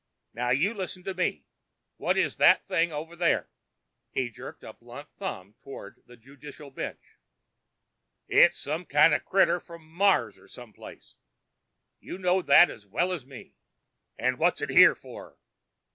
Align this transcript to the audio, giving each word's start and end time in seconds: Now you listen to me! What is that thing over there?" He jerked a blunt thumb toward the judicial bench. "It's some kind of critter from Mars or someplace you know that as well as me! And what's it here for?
Now 0.33 0.49
you 0.49 0.73
listen 0.73 1.03
to 1.03 1.13
me! 1.13 1.45
What 1.97 2.17
is 2.17 2.37
that 2.37 2.63
thing 2.63 2.91
over 2.91 3.15
there?" 3.15 3.51
He 4.09 4.31
jerked 4.31 4.63
a 4.63 4.73
blunt 4.73 5.11
thumb 5.13 5.53
toward 5.61 6.01
the 6.07 6.17
judicial 6.17 6.71
bench. 6.71 7.19
"It's 8.27 8.57
some 8.57 8.85
kind 8.87 9.13
of 9.13 9.23
critter 9.23 9.59
from 9.59 9.85
Mars 9.87 10.39
or 10.39 10.47
someplace 10.47 11.13
you 11.99 12.17
know 12.17 12.41
that 12.41 12.71
as 12.71 12.87
well 12.87 13.11
as 13.13 13.27
me! 13.27 13.53
And 14.17 14.39
what's 14.39 14.59
it 14.59 14.71
here 14.71 14.95
for? 14.95 15.37